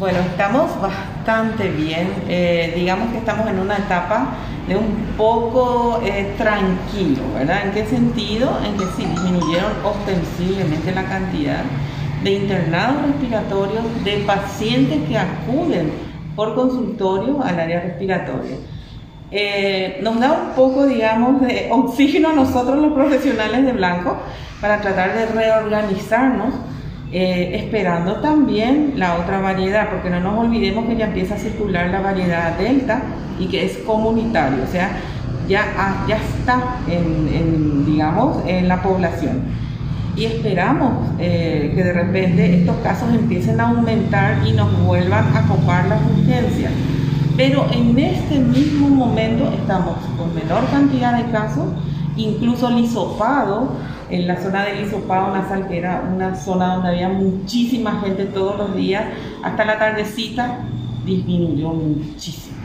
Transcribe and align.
Bueno, 0.00 0.20
estamos 0.20 0.80
bastante 0.80 1.68
bien. 1.68 2.08
Eh, 2.26 2.72
digamos 2.74 3.12
que 3.12 3.18
estamos 3.18 3.46
en 3.46 3.58
una 3.58 3.76
etapa 3.76 4.28
de 4.66 4.74
un 4.74 4.96
poco 5.18 6.00
eh, 6.02 6.34
tranquilo, 6.38 7.20
¿verdad? 7.34 7.66
¿En 7.66 7.72
qué 7.72 7.84
sentido? 7.84 8.58
En 8.64 8.78
que 8.78 8.86
sí, 8.96 9.04
disminuyeron 9.04 9.72
ostensiblemente 9.84 10.92
la 10.92 11.04
cantidad 11.04 11.64
de 12.24 12.30
internados 12.30 13.08
respiratorios 13.08 13.84
de 14.02 14.24
pacientes 14.26 15.06
que 15.06 15.18
acuden 15.18 15.92
por 16.34 16.54
consultorio 16.54 17.42
al 17.42 17.60
área 17.60 17.82
respiratoria. 17.82 18.56
Eh, 19.30 20.00
nos 20.02 20.18
da 20.18 20.32
un 20.32 20.54
poco, 20.56 20.86
digamos, 20.86 21.42
de 21.42 21.68
oxígeno 21.70 22.30
a 22.30 22.32
nosotros 22.32 22.78
los 22.78 22.94
profesionales 22.94 23.66
de 23.66 23.72
blanco 23.72 24.16
para 24.62 24.80
tratar 24.80 25.12
de 25.12 25.26
reorganizarnos 25.26 26.54
eh, 27.12 27.62
esperando 27.64 28.20
también 28.20 28.92
la 28.96 29.16
otra 29.16 29.40
variedad, 29.40 29.90
porque 29.90 30.10
no 30.10 30.20
nos 30.20 30.38
olvidemos 30.38 30.86
que 30.86 30.96
ya 30.96 31.06
empieza 31.06 31.34
a 31.34 31.38
circular 31.38 31.90
la 31.90 32.00
variedad 32.00 32.56
delta 32.56 33.02
y 33.40 33.46
que 33.46 33.64
es 33.64 33.78
comunitario, 33.78 34.62
o 34.62 34.70
sea, 34.70 34.90
ya, 35.48 36.04
ya 36.06 36.16
está 36.16 36.76
en, 36.88 37.84
digamos, 37.84 38.38
en 38.46 38.68
la 38.68 38.80
población. 38.80 39.42
Y 40.14 40.24
esperamos 40.26 41.08
eh, 41.18 41.72
que 41.74 41.82
de 41.82 41.92
repente 41.92 42.60
estos 42.60 42.76
casos 42.76 43.08
empiecen 43.12 43.60
a 43.60 43.70
aumentar 43.70 44.46
y 44.46 44.52
nos 44.52 44.84
vuelvan 44.84 45.36
a 45.36 45.42
copar 45.48 45.86
las 45.86 46.00
urgencias. 46.16 46.72
Pero 47.36 47.66
en 47.72 47.98
este 47.98 48.38
mismo 48.38 48.88
momento 48.88 49.52
estamos 49.52 49.96
con 50.16 50.34
menor 50.34 50.68
cantidad 50.70 51.16
de 51.16 51.30
casos, 51.32 51.64
incluso 52.16 52.68
el 52.68 52.78
en 54.10 54.26
la 54.26 54.36
zona 54.40 54.64
del 54.64 54.84
hisopado 54.84 55.34
nasal, 55.34 55.68
que 55.68 55.78
era 55.78 56.02
una 56.14 56.34
zona 56.34 56.74
donde 56.74 56.88
había 56.90 57.08
muchísima 57.08 58.00
gente 58.00 58.24
todos 58.26 58.58
los 58.58 58.76
días, 58.76 59.04
hasta 59.42 59.64
la 59.64 59.78
tardecita 59.78 60.60
disminuyó 61.04 61.68
muchísimo. 61.70 62.56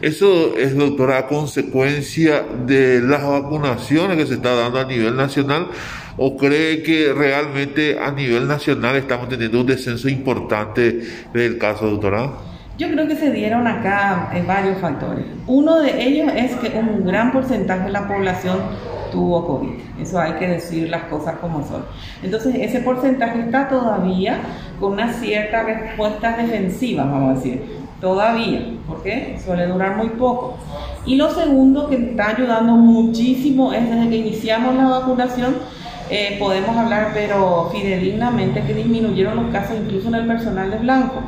Eso 0.00 0.56
es, 0.56 0.76
doctora, 0.76 1.18
a 1.18 1.26
consecuencia 1.26 2.42
de 2.66 3.00
las 3.00 3.24
vacunaciones 3.24 4.16
que 4.16 4.26
se 4.26 4.34
está 4.34 4.54
dando 4.54 4.80
a 4.80 4.84
nivel 4.84 5.16
nacional 5.16 5.68
o 6.16 6.36
cree 6.36 6.82
que 6.82 7.12
realmente 7.12 7.98
a 7.98 8.10
nivel 8.10 8.46
nacional 8.46 8.96
estamos 8.96 9.28
teniendo 9.28 9.60
un 9.60 9.66
descenso 9.66 10.08
importante 10.08 11.00
del 11.32 11.58
caso, 11.58 11.88
doctora? 11.88 12.30
Yo 12.78 12.90
creo 12.90 13.06
que 13.06 13.16
se 13.16 13.30
dieron 13.30 13.66
acá 13.66 14.30
eh, 14.34 14.42
varios 14.46 14.78
factores. 14.78 15.24
Uno 15.46 15.78
de 15.80 16.02
ellos 16.02 16.32
es 16.34 16.52
que 16.56 16.76
un 16.76 17.04
gran 17.04 17.30
porcentaje 17.30 17.84
de 17.84 17.90
la 17.90 18.08
población 18.08 18.58
tuvo 19.12 19.46
COVID. 19.46 20.00
Eso 20.00 20.18
hay 20.18 20.32
que 20.32 20.48
decir 20.48 20.88
las 20.88 21.04
cosas 21.04 21.36
como 21.36 21.64
son. 21.64 21.84
Entonces, 22.22 22.56
ese 22.58 22.80
porcentaje 22.80 23.40
está 23.40 23.68
todavía 23.68 24.40
con 24.80 24.92
una 24.92 25.12
cierta 25.12 25.62
respuesta 25.62 26.36
defensiva, 26.36 27.04
vamos 27.04 27.30
a 27.30 27.34
decir. 27.34 27.82
Todavía, 28.00 28.66
porque 28.88 29.38
suele 29.44 29.68
durar 29.68 29.96
muy 29.96 30.08
poco. 30.08 30.56
Y 31.06 31.14
lo 31.14 31.30
segundo 31.32 31.88
que 31.88 31.96
está 31.96 32.30
ayudando 32.30 32.72
muchísimo 32.72 33.72
es 33.72 33.88
desde 33.88 34.08
que 34.08 34.16
iniciamos 34.16 34.74
la 34.74 34.88
vacunación, 34.88 35.54
eh, 36.10 36.36
podemos 36.40 36.76
hablar, 36.76 37.10
pero 37.14 37.70
fidedignamente, 37.70 38.62
que 38.62 38.74
disminuyeron 38.74 39.36
los 39.36 39.52
casos 39.52 39.76
incluso 39.80 40.08
en 40.08 40.16
el 40.16 40.26
personal 40.26 40.70
de 40.72 40.78
blanco. 40.78 41.20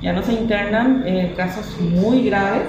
Ya 0.00 0.14
no 0.14 0.22
se 0.22 0.32
internan 0.32 1.02
eh, 1.06 1.34
casos 1.36 1.78
muy 1.80 2.24
graves 2.24 2.62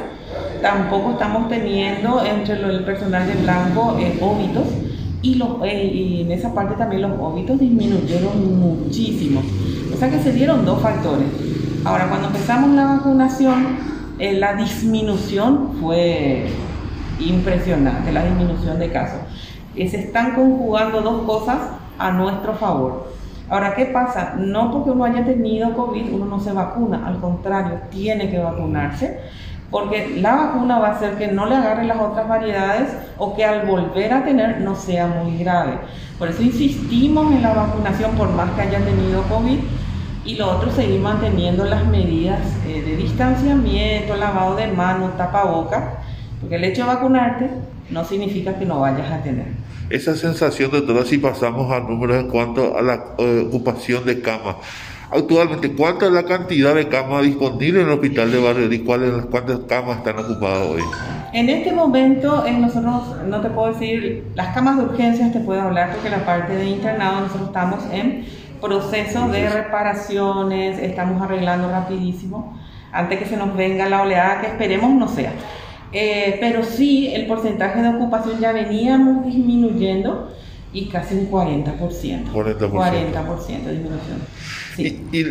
Tampoco 0.61 1.11
estamos 1.11 1.47
teniendo 1.47 2.23
entre 2.25 2.55
el 2.55 2.83
personal 2.83 3.27
de 3.27 3.35
blanco 3.35 3.97
eh, 3.99 4.17
óbitos 4.21 4.65
eh, 5.23 5.91
y 5.93 6.21
en 6.21 6.31
esa 6.31 6.53
parte 6.53 6.75
también 6.75 7.01
los 7.03 7.19
óbitos 7.19 7.59
disminuyeron 7.59 8.59
muchísimo. 8.59 9.41
O 9.93 9.97
sea 9.97 10.09
que 10.09 10.19
se 10.19 10.31
dieron 10.31 10.65
dos 10.65 10.81
factores. 10.81 11.27
Ahora, 11.83 12.07
cuando 12.09 12.27
empezamos 12.27 12.71
la 12.71 12.85
vacunación, 12.85 13.77
eh, 14.19 14.33
la 14.33 14.55
disminución 14.55 15.73
fue 15.79 16.47
impresionante, 17.19 18.11
la 18.11 18.23
disminución 18.25 18.79
de 18.79 18.91
casos. 18.91 19.19
se 19.75 19.83
están 19.83 20.35
conjugando 20.35 21.01
dos 21.01 21.23
cosas 21.23 21.57
a 21.97 22.11
nuestro 22.11 22.53
favor. 22.55 23.13
Ahora, 23.49 23.75
¿qué 23.75 23.85
pasa? 23.85 24.35
No 24.37 24.71
porque 24.71 24.89
uno 24.89 25.05
haya 25.05 25.23
tenido 25.23 25.75
COVID, 25.75 26.11
uno 26.11 26.25
no 26.25 26.39
se 26.39 26.51
vacuna, 26.51 27.05
al 27.05 27.19
contrario, 27.19 27.81
tiene 27.91 28.31
que 28.31 28.39
vacunarse 28.39 29.19
porque 29.71 30.17
la 30.21 30.35
vacuna 30.35 30.79
va 30.79 30.89
a 30.89 30.91
hacer 30.91 31.17
que 31.17 31.27
no 31.27 31.45
le 31.45 31.55
agarre 31.55 31.85
las 31.85 31.99
otras 31.99 32.27
variedades 32.27 32.89
o 33.17 33.35
que 33.35 33.43
al 33.43 33.65
volver 33.65 34.13
a 34.13 34.23
tener 34.23 34.61
no 34.61 34.75
sea 34.75 35.07
muy 35.07 35.37
grave. 35.37 35.79
Por 36.19 36.29
eso 36.29 36.41
insistimos 36.43 37.31
en 37.33 37.41
la 37.41 37.53
vacunación 37.53 38.11
por 38.15 38.29
más 38.31 38.51
que 38.51 38.61
hayan 38.61 38.85
tenido 38.85 39.23
COVID 39.23 39.59
y 40.25 40.35
lo 40.35 40.51
otro 40.51 40.71
seguir 40.71 40.99
manteniendo 41.01 41.65
las 41.65 41.85
medidas 41.85 42.39
eh, 42.67 42.81
de 42.81 42.95
distanciamiento, 42.95 44.15
lavado 44.15 44.55
de 44.55 44.67
manos, 44.67 45.17
tapaboca, 45.17 45.99
porque 46.39 46.55
el 46.55 46.63
hecho 46.63 46.81
de 46.81 46.87
vacunarte 46.87 47.49
no 47.89 48.03
significa 48.03 48.57
que 48.57 48.65
no 48.65 48.79
vayas 48.79 49.11
a 49.11 49.21
tener. 49.21 49.47
Esa 49.89 50.15
sensación, 50.15 50.71
doctora, 50.71 51.05
si 51.05 51.19
pasamos 51.19 51.71
a 51.71 51.79
números 51.79 52.17
en 52.17 52.29
cuanto 52.29 52.75
a 52.75 52.81
la 52.81 53.03
eh, 53.19 53.45
ocupación 53.47 54.03
de 54.03 54.19
camas, 54.19 54.55
Actualmente, 55.11 55.71
¿cuánta 55.73 56.07
es 56.07 56.11
la 56.11 56.23
cantidad 56.23 56.73
de 56.73 56.87
camas 56.87 57.23
disponibles 57.23 57.83
en 57.83 57.89
el 57.89 57.93
hospital 57.93 58.31
de 58.31 58.39
Barrio 58.39 58.71
y 58.71 58.79
cuáles, 58.79 59.25
cuántas 59.29 59.59
camas 59.59 59.97
están 59.97 60.17
ocupadas 60.17 60.67
hoy? 60.67 60.81
En 61.33 61.49
este 61.49 61.71
momento, 61.71 62.45
eh, 62.45 62.53
nosotros 62.53 63.15
no 63.27 63.41
te 63.41 63.49
puedo 63.49 63.73
decir, 63.73 64.31
las 64.35 64.53
camas 64.55 64.77
de 64.77 64.83
urgencias 64.83 65.31
te 65.31 65.39
puedo 65.39 65.61
hablar 65.61 65.91
porque 65.93 66.09
la 66.09 66.25
parte 66.25 66.55
de 66.55 66.65
internado 66.65 67.21
nosotros 67.21 67.47
estamos 67.47 67.83
en 67.91 68.25
proceso 68.61 69.27
de 69.27 69.49
reparaciones, 69.49 70.79
estamos 70.79 71.21
arreglando 71.21 71.69
rapidísimo 71.69 72.57
antes 72.91 73.19
que 73.19 73.25
se 73.25 73.37
nos 73.37 73.55
venga 73.55 73.87
la 73.89 74.01
oleada 74.01 74.41
que 74.41 74.47
esperemos 74.47 74.91
no 74.91 75.07
sea. 75.07 75.33
Eh, 75.91 76.37
pero 76.39 76.63
sí, 76.63 77.13
el 77.13 77.27
porcentaje 77.27 77.81
de 77.81 77.89
ocupación 77.89 78.39
ya 78.39 78.51
veníamos 78.51 79.25
disminuyendo 79.25 80.31
y 80.73 80.87
casi 80.87 81.15
un 81.15 81.31
40%. 81.31 82.31
40%. 82.33 82.33
40% 82.33 83.63
de 83.63 83.71
disminución. 83.71 84.19
Y, 84.77 85.23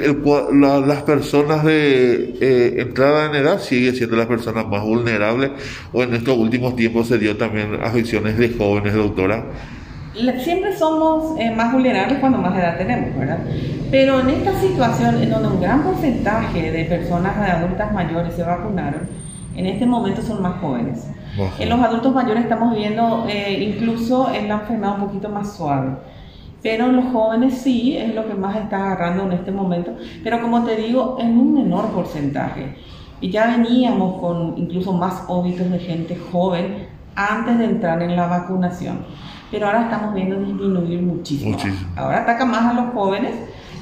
las 0.87 1.03
personas 1.03 1.65
de 1.65 2.35
eh, 2.41 2.75
entrada 2.81 3.27
en 3.27 3.35
edad 3.35 3.61
siguen 3.61 3.95
siendo 3.95 4.17
las 4.17 4.27
personas 4.27 4.67
más 4.67 4.83
vulnerables 4.83 5.51
o 5.93 6.03
en 6.03 6.15
estos 6.15 6.39
últimos 6.39 6.77
tiempos 6.77 7.09
se 7.09 7.19
dio 7.19 7.37
también 7.37 7.79
afecciones 7.83 8.39
de 8.39 8.51
jóvenes, 8.51 8.95
doctora. 8.95 9.45
Siempre 10.43 10.77
somos 10.77 11.39
eh, 11.41 11.51
más 11.51 11.73
vulnerables 11.73 12.21
cuando 12.21 12.39
más 12.39 12.57
edad 12.57 12.79
tenemos, 12.79 13.19
¿verdad? 13.19 13.41
Pero 13.91 14.21
en 14.21 14.31
esta 14.31 14.59
situación 14.61 15.21
en 15.21 15.31
donde 15.31 15.49
un 15.49 15.61
gran 15.61 15.83
porcentaje 15.83 16.71
de 16.71 16.85
personas 16.85 17.39
de 17.39 17.47
adultas 17.47 17.93
mayores 17.93 18.35
se 18.35 18.45
vacunaron, 18.45 19.09
en 19.57 19.67
este 19.67 19.85
momento 19.85 20.23
son 20.23 20.41
más 20.41 20.61
jóvenes. 20.61 21.07
En 21.59 21.69
los 21.69 21.81
adultos 21.81 22.15
mayores 22.15 22.45
estamos 22.45 22.75
viendo 22.75 23.27
eh, 23.29 23.63
incluso 23.63 24.33
en 24.33 24.49
la 24.49 24.55
enfermedad 24.55 25.01
un 25.01 25.07
poquito 25.07 25.29
más 25.29 25.57
suave 25.57 25.97
pero 26.65 26.89
los 26.89 27.05
jóvenes 27.13 27.59
sí 27.59 27.95
es 27.95 28.15
lo 28.15 28.27
que 28.27 28.33
más 28.33 28.57
está 28.57 28.79
agarrando 28.79 29.25
en 29.25 29.33
este 29.33 29.53
momento, 29.53 29.95
pero 30.25 30.41
como 30.41 30.65
te 30.65 30.77
digo, 30.77 31.19
en 31.21 31.39
un 31.39 31.53
menor 31.53 31.91
porcentaje. 31.91 32.75
Y 33.21 33.29
ya 33.31 33.49
veníamos 33.49 34.19
con 34.19 34.55
incluso 34.57 34.95
más 34.95 35.25
óbitos 35.29 35.71
de 35.71 35.79
gente 35.79 36.19
joven 36.33 36.89
antes 37.15 37.59
de 37.59 37.67
entrar 37.67 38.03
en 38.03 38.17
la 38.17 38.29
vacunación, 38.29 39.01
pero 39.51 39.67
ahora 39.67 39.83
estamos 39.83 40.15
viendo 40.15 40.41
disminuir 40.41 41.03
muchísimo. 41.03 41.51
muchísimo. 41.51 41.91
Ahora 41.97 42.23
ataca 42.23 42.47
más 42.47 42.65
a 42.65 42.73
los 42.73 42.95
jóvenes 42.95 43.33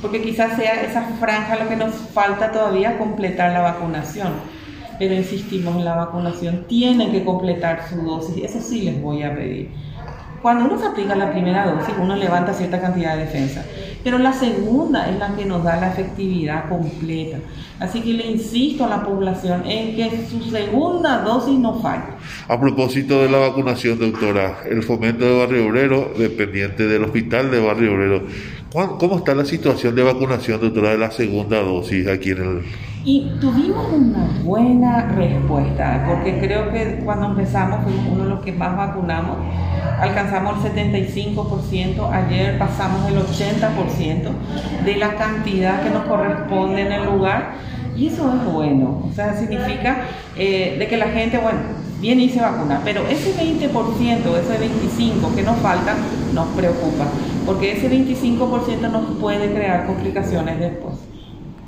porque 0.01 0.21
quizás 0.21 0.57
sea 0.57 0.83
esa 0.83 1.03
franja 1.21 1.55
lo 1.63 1.69
que 1.69 1.77
nos 1.77 1.95
falta 1.95 2.51
todavía 2.51 2.99
completar 2.99 3.53
la 3.53 3.61
vacunación. 3.61 4.33
Pero 5.03 5.17
insistimos 5.17 5.75
en 5.75 5.85
la 5.85 5.97
vacunación, 5.97 6.65
tienen 6.69 7.11
que 7.11 7.25
completar 7.25 7.89
su 7.89 7.97
dosis, 8.03 8.45
eso 8.45 8.61
sí 8.61 8.83
les 8.83 9.03
voy 9.03 9.25
a 9.25 9.35
pedir 9.35 9.71
cuando 10.43 10.65
uno 10.65 10.77
se 10.77 10.87
aplica 10.87 11.15
la 11.15 11.31
primera 11.31 11.73
dosis, 11.73 11.95
uno 12.01 12.17
levanta 12.17 12.53
cierta 12.53 12.81
cantidad 12.81 13.17
de 13.17 13.27
defensa, 13.27 13.65
pero 14.03 14.19
la 14.19 14.33
segunda 14.33 15.09
es 15.09 15.17
la 15.17 15.37
que 15.37 15.45
nos 15.45 15.63
da 15.63 15.77
la 15.77 15.93
efectividad 15.93 16.69
completa. 16.69 17.39
Así 17.79 18.01
que 18.01 18.13
le 18.13 18.27
insisto 18.27 18.85
a 18.85 18.89
la 18.89 19.05
población 19.05 19.63
en 19.65 19.95
que 19.95 20.27
su 20.29 20.43
segunda 20.51 21.23
dosis 21.23 21.57
no 21.59 21.81
falle. 21.81 22.15
A 22.49 22.61
propósito 22.61 23.23
de 23.23 23.29
la 23.29 23.39
vacunación, 23.39 24.01
doctora, 24.01 24.59
el 24.69 24.83
fomento 24.83 25.25
de 25.25 25.39
Barrio 25.39 25.69
Obrero, 25.69 26.13
dependiente 26.19 26.89
del 26.89 27.05
hospital 27.05 27.53
de 27.53 27.61
Barrio 27.61 27.95
Obrero, 27.95 28.23
¿cómo 28.73 29.19
está 29.19 29.37
la 29.37 29.45
situación 29.45 29.95
de 29.95 30.03
vacunación, 30.03 30.61
doctora, 30.61 30.91
de 30.91 30.99
la 30.99 31.13
segunda 31.13 31.63
dosis 31.63 32.09
aquí 32.09 32.31
en 32.31 32.39
el... 32.39 32.92
Y 33.05 33.33
tuvimos 33.41 33.87
una 33.93 34.29
buena 34.45 35.07
respuesta, 35.17 36.05
porque 36.07 36.39
creo 36.39 36.71
que 36.73 37.01
cuando 37.05 37.27
empezamos 37.27 37.83
fuimos 37.83 38.07
uno 38.13 38.25
de 38.25 38.31
los 38.31 38.41
que 38.45 38.53
más 38.53 38.77
vacunamos 38.77 39.39
alcanzamos 40.01 40.65
el 40.65 40.95
75%, 40.95 42.11
ayer 42.13 42.59
pasamos 42.59 43.09
el 43.09 43.19
80% 43.19 44.31
de 44.85 44.97
la 44.97 45.15
cantidad 45.15 45.83
que 45.83 45.91
nos 45.91 46.05
corresponde 46.05 46.83
en 46.83 46.93
el 46.93 47.07
lugar 47.07 47.55
y 47.97 48.09
eso 48.09 48.33
es 48.35 48.53
bueno, 48.53 49.03
o 49.09 49.13
sea, 49.15 49.35
significa 49.35 50.05
eh, 50.37 50.77
de 50.79 50.89
que 50.89 50.97
la 50.97 51.07
gente, 51.07 51.39
bueno, 51.39 51.59
viene 52.01 52.25
y 52.25 52.31
se 52.31 52.41
vacuna, 52.41 52.81
pero 52.85 53.07
ese 53.07 53.33
20%, 53.35 53.69
ese 53.69 54.59
25% 54.59 55.35
que 55.35 55.43
nos 55.43 55.57
falta, 55.59 55.95
nos 56.35 56.49
preocupa, 56.49 57.05
porque 57.47 57.73
ese 57.73 57.91
25% 57.91 58.91
nos 58.91 59.19
puede 59.19 59.53
crear 59.53 59.87
complicaciones 59.87 60.59
después. 60.59 61.12